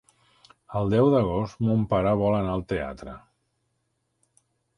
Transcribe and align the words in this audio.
El 0.79 0.87
deu 0.93 1.09
d'agost 1.15 1.61
mon 1.67 1.83
pare 1.91 2.15
vol 2.23 2.39
anar 2.39 2.57
al 2.57 2.65
teatre. 2.73 3.15